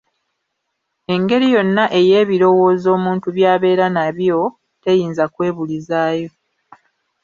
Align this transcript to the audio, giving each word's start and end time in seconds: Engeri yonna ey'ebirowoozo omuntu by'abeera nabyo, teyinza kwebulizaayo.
Engeri 1.13 1.47
yonna 1.55 1.83
ey'ebirowoozo 1.99 2.87
omuntu 2.97 3.27
by'abeera 3.37 3.85
nabyo, 3.97 4.39
teyinza 4.83 5.23
kwebulizaayo. 5.33 6.29